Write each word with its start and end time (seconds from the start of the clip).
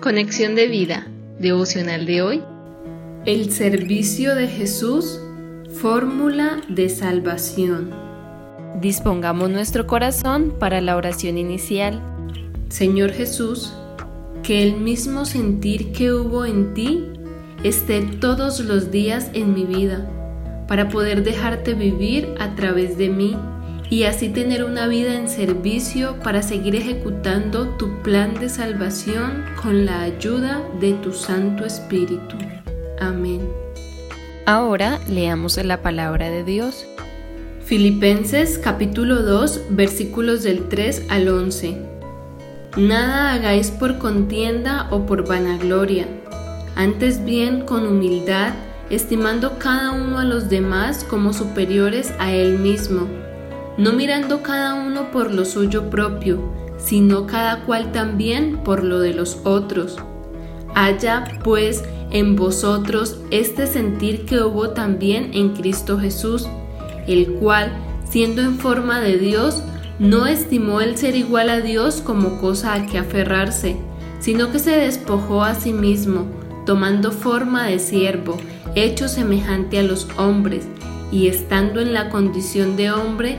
Conexión 0.00 0.54
de 0.54 0.66
vida, 0.66 1.06
devocional 1.38 2.06
de 2.06 2.22
hoy. 2.22 2.42
El 3.26 3.52
servicio 3.52 4.34
de 4.34 4.48
Jesús, 4.48 5.20
fórmula 5.78 6.62
de 6.70 6.88
salvación. 6.88 7.90
Dispongamos 8.80 9.50
nuestro 9.50 9.86
corazón 9.86 10.54
para 10.58 10.80
la 10.80 10.96
oración 10.96 11.36
inicial. 11.36 12.00
Señor 12.70 13.12
Jesús, 13.12 13.74
que 14.42 14.62
el 14.62 14.80
mismo 14.80 15.26
sentir 15.26 15.92
que 15.92 16.14
hubo 16.14 16.46
en 16.46 16.72
ti 16.72 17.06
esté 17.62 18.00
todos 18.00 18.60
los 18.60 18.90
días 18.90 19.28
en 19.34 19.52
mi 19.52 19.64
vida, 19.64 20.10
para 20.66 20.88
poder 20.88 21.22
dejarte 21.24 21.74
vivir 21.74 22.26
a 22.40 22.54
través 22.54 22.96
de 22.96 23.10
mí 23.10 23.36
y 23.90 24.04
así 24.04 24.28
tener 24.28 24.62
una 24.62 24.86
vida 24.86 25.14
en 25.14 25.28
servicio 25.28 26.14
para 26.22 26.42
seguir 26.42 26.76
ejecutando 26.76 27.70
tu 27.70 28.00
plan 28.02 28.34
de 28.34 28.48
salvación 28.48 29.44
con 29.60 29.84
la 29.84 30.02
ayuda 30.02 30.62
de 30.80 30.92
tu 30.94 31.12
Santo 31.12 31.66
Espíritu. 31.66 32.36
Amén. 33.00 33.40
Ahora 34.46 35.00
leamos 35.08 35.56
la 35.56 35.82
palabra 35.82 36.30
de 36.30 36.44
Dios. 36.44 36.86
Filipenses 37.64 38.58
capítulo 38.58 39.22
2 39.22 39.62
versículos 39.70 40.44
del 40.44 40.68
3 40.68 41.06
al 41.08 41.28
11. 41.28 41.76
Nada 42.76 43.32
hagáis 43.32 43.72
por 43.72 43.98
contienda 43.98 44.86
o 44.92 45.04
por 45.04 45.26
vanagloria, 45.26 46.06
antes 46.76 47.24
bien 47.24 47.62
con 47.62 47.84
humildad, 47.86 48.54
estimando 48.88 49.58
cada 49.58 49.90
uno 49.90 50.20
a 50.20 50.24
los 50.24 50.48
demás 50.48 51.02
como 51.02 51.32
superiores 51.32 52.12
a 52.20 52.32
él 52.32 52.60
mismo 52.60 53.08
no 53.76 53.92
mirando 53.92 54.42
cada 54.42 54.74
uno 54.74 55.10
por 55.10 55.32
lo 55.32 55.44
suyo 55.44 55.90
propio, 55.90 56.40
sino 56.78 57.26
cada 57.26 57.62
cual 57.64 57.92
también 57.92 58.58
por 58.64 58.84
lo 58.84 59.00
de 59.00 59.14
los 59.14 59.38
otros. 59.44 59.96
Haya, 60.74 61.24
pues, 61.44 61.84
en 62.10 62.36
vosotros 62.36 63.18
este 63.30 63.66
sentir 63.66 64.24
que 64.24 64.42
hubo 64.42 64.70
también 64.70 65.30
en 65.34 65.50
Cristo 65.50 65.98
Jesús, 65.98 66.48
el 67.06 67.34
cual, 67.34 67.72
siendo 68.08 68.42
en 68.42 68.58
forma 68.58 69.00
de 69.00 69.18
Dios, 69.18 69.62
no 69.98 70.26
estimó 70.26 70.80
el 70.80 70.96
ser 70.96 71.14
igual 71.14 71.50
a 71.50 71.60
Dios 71.60 72.00
como 72.00 72.40
cosa 72.40 72.74
a 72.74 72.86
que 72.86 72.98
aferrarse, 72.98 73.76
sino 74.18 74.50
que 74.50 74.58
se 74.58 74.70
despojó 74.70 75.42
a 75.42 75.54
sí 75.54 75.72
mismo, 75.72 76.26
tomando 76.66 77.12
forma 77.12 77.66
de 77.66 77.78
siervo, 77.78 78.38
hecho 78.74 79.08
semejante 79.08 79.78
a 79.78 79.82
los 79.82 80.08
hombres, 80.16 80.66
y 81.12 81.26
estando 81.26 81.80
en 81.80 81.92
la 81.92 82.08
condición 82.08 82.76
de 82.76 82.90
hombre, 82.90 83.38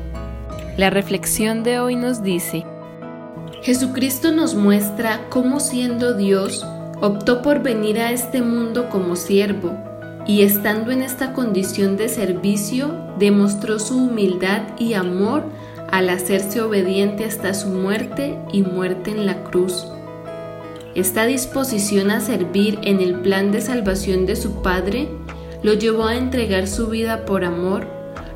La 0.77 0.89
reflexión 0.89 1.63
de 1.63 1.79
hoy 1.79 1.97
nos 1.97 2.23
dice, 2.23 2.65
Jesucristo 3.61 4.31
nos 4.31 4.55
muestra 4.55 5.27
cómo 5.29 5.59
siendo 5.59 6.13
Dios, 6.13 6.65
optó 7.01 7.41
por 7.41 7.61
venir 7.61 7.99
a 7.99 8.11
este 8.13 8.41
mundo 8.41 8.87
como 8.89 9.17
siervo 9.17 9.77
y 10.25 10.43
estando 10.43 10.91
en 10.91 11.01
esta 11.01 11.33
condición 11.33 11.97
de 11.97 12.07
servicio, 12.07 12.95
demostró 13.19 13.79
su 13.79 13.97
humildad 13.97 14.61
y 14.79 14.93
amor 14.93 15.43
al 15.91 16.09
hacerse 16.09 16.61
obediente 16.61 17.25
hasta 17.25 17.53
su 17.53 17.67
muerte 17.67 18.39
y 18.53 18.61
muerte 18.61 19.11
en 19.11 19.25
la 19.25 19.43
cruz. 19.43 19.85
Esta 20.95 21.25
disposición 21.25 22.11
a 22.11 22.21
servir 22.21 22.79
en 22.83 23.01
el 23.01 23.15
plan 23.15 23.51
de 23.51 23.59
salvación 23.59 24.25
de 24.25 24.37
su 24.37 24.61
Padre 24.61 25.09
lo 25.63 25.73
llevó 25.73 26.05
a 26.05 26.15
entregar 26.15 26.65
su 26.67 26.87
vida 26.87 27.25
por 27.25 27.43
amor, 27.43 27.87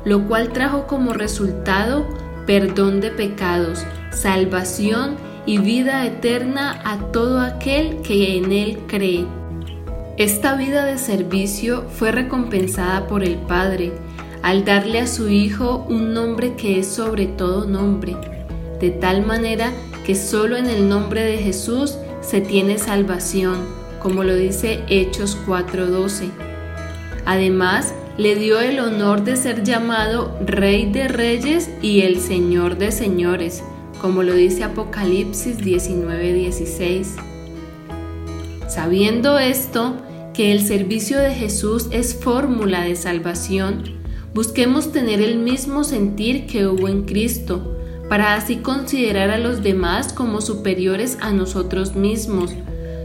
lo 0.04 0.26
cual 0.28 0.50
trajo 0.52 0.86
como 0.86 1.14
resultado 1.14 2.06
perdón 2.46 3.00
de 3.00 3.10
pecados, 3.10 3.84
salvación 4.10 5.16
y 5.46 5.58
vida 5.58 6.04
eterna 6.06 6.80
a 6.84 6.98
todo 7.12 7.40
aquel 7.40 8.02
que 8.02 8.36
en 8.36 8.52
Él 8.52 8.78
cree. 8.86 9.26
Esta 10.16 10.56
vida 10.56 10.84
de 10.84 10.98
servicio 10.98 11.84
fue 11.90 12.10
recompensada 12.10 13.06
por 13.06 13.22
el 13.22 13.36
Padre 13.36 13.92
al 14.42 14.64
darle 14.64 15.00
a 15.00 15.06
su 15.06 15.28
Hijo 15.28 15.84
un 15.88 16.14
nombre 16.14 16.54
que 16.54 16.78
es 16.78 16.86
sobre 16.86 17.26
todo 17.26 17.66
nombre, 17.66 18.16
de 18.80 18.90
tal 18.90 19.26
manera 19.26 19.72
que 20.06 20.14
solo 20.14 20.56
en 20.56 20.66
el 20.66 20.88
nombre 20.88 21.22
de 21.22 21.38
Jesús 21.38 21.98
se 22.20 22.40
tiene 22.40 22.78
salvación, 22.78 23.58
como 24.00 24.22
lo 24.22 24.34
dice 24.34 24.84
Hechos 24.88 25.36
4:12. 25.46 26.30
Además, 27.24 27.92
le 28.18 28.34
dio 28.34 28.60
el 28.60 28.80
honor 28.80 29.24
de 29.24 29.36
ser 29.36 29.62
llamado 29.62 30.34
Rey 30.44 30.90
de 30.90 31.06
Reyes 31.06 31.70
y 31.82 32.00
el 32.00 32.18
Señor 32.18 32.78
de 32.78 32.90
Señores, 32.90 33.62
como 34.00 34.22
lo 34.22 34.32
dice 34.32 34.64
Apocalipsis 34.64 35.58
19:16. 35.58 37.16
Sabiendo 38.68 39.38
esto, 39.38 39.96
que 40.32 40.52
el 40.52 40.62
servicio 40.62 41.18
de 41.18 41.30
Jesús 41.34 41.88
es 41.90 42.14
fórmula 42.14 42.82
de 42.82 42.96
salvación, 42.96 43.84
busquemos 44.34 44.92
tener 44.92 45.20
el 45.20 45.38
mismo 45.38 45.84
sentir 45.84 46.46
que 46.46 46.66
hubo 46.66 46.88
en 46.88 47.02
Cristo, 47.04 47.76
para 48.08 48.34
así 48.34 48.56
considerar 48.56 49.30
a 49.30 49.38
los 49.38 49.62
demás 49.62 50.12
como 50.12 50.40
superiores 50.40 51.18
a 51.20 51.32
nosotros 51.32 51.96
mismos, 51.96 52.52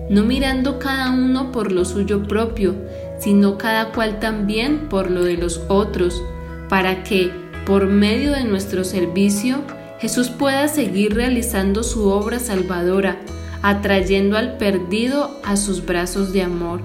no 0.09 0.23
mirando 0.23 0.78
cada 0.78 1.11
uno 1.11 1.51
por 1.51 1.72
lo 1.72 1.85
suyo 1.85 2.23
propio, 2.23 2.75
sino 3.22 3.58
cada 3.58 3.92
cual 3.92 4.20
también 4.20 4.90
por 4.90 5.12
lo 5.12 5.24
de 5.24 5.38
los 5.38 5.62
otros, 5.68 6.24
para 6.70 7.04
que, 7.04 7.32
por 7.66 7.86
medio 7.86 8.32
de 8.32 8.44
nuestro 8.44 8.84
servicio, 8.84 9.62
Jesús 10.00 10.30
pueda 10.30 10.68
seguir 10.68 11.14
realizando 11.14 11.84
su 11.84 12.09
obra 12.09 12.40
salvadora, 12.40 13.18
atrayendo 13.62 14.38
al 14.38 14.58
perdido 14.58 15.40
a 15.44 15.56
sus 15.56 15.86
brazos 15.86 16.34
de 16.34 16.42
amor. 16.42 16.82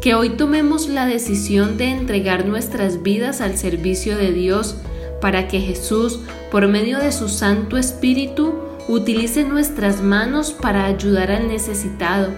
Que 0.00 0.14
hoy 0.14 0.30
tomemos 0.30 0.88
la 0.88 1.04
decisión 1.06 1.76
de 1.76 1.90
entregar 1.90 2.46
nuestras 2.46 3.02
vidas 3.02 3.42
al 3.42 3.58
servicio 3.58 4.16
de 4.16 4.32
Dios, 4.32 4.76
para 5.20 5.48
que 5.48 5.60
Jesús, 5.60 6.20
por 6.50 6.68
medio 6.68 6.98
de 6.98 7.12
su 7.12 7.28
Santo 7.28 7.76
Espíritu, 7.76 8.54
utilice 8.88 9.44
nuestras 9.44 10.02
manos 10.02 10.52
para 10.52 10.86
ayudar 10.86 11.30
al 11.30 11.48
necesitado 11.48 12.28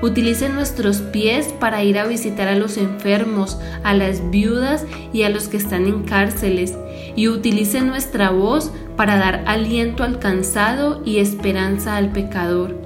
Utilice 0.00 0.48
nuestros 0.48 0.98
pies 0.98 1.52
para 1.58 1.82
ir 1.82 1.98
a 1.98 2.06
visitar 2.06 2.46
a 2.46 2.54
los 2.54 2.76
enfermos, 2.76 3.58
a 3.82 3.94
las 3.94 4.30
viudas 4.30 4.86
y 5.12 5.24
a 5.24 5.28
los 5.28 5.48
que 5.48 5.56
están 5.56 5.86
en 5.86 6.04
cárceles. 6.04 6.76
Y 7.16 7.26
utilice 7.28 7.80
nuestra 7.80 8.30
voz 8.30 8.70
para 8.96 9.16
dar 9.16 9.42
aliento 9.46 10.04
al 10.04 10.20
cansado 10.20 11.02
y 11.04 11.18
esperanza 11.18 11.96
al 11.96 12.12
pecador. 12.12 12.76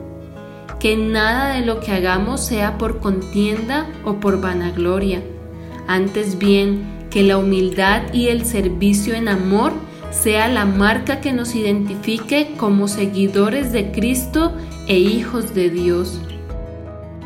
Que 0.81 0.97
nada 0.97 1.55
de 1.55 1.67
lo 1.67 1.81
que 1.81 1.93
hagamos 1.93 2.41
sea 2.41 2.79
por 2.79 3.01
contienda 3.01 3.87
o 4.05 4.15
por 4.15 4.41
vanagloria. 4.41 5.23
Antes 5.87 6.39
bien, 6.39 7.07
que 7.11 7.23
la 7.23 7.37
humildad 7.37 8.13
y 8.15 8.29
el 8.29 8.47
servicio 8.47 9.15
en 9.15 9.29
amor 9.29 9.73
sea 10.11 10.49
la 10.49 10.65
marca 10.65 11.21
que 11.21 11.33
nos 11.33 11.55
identifique 11.55 12.55
como 12.57 12.89
seguidores 12.89 13.71
de 13.71 13.93
Cristo 13.93 14.53
e 14.87 14.99
hijos 14.99 15.55
de 15.55 15.69
Dios. 15.69 16.19